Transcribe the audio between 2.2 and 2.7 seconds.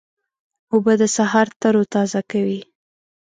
کوي.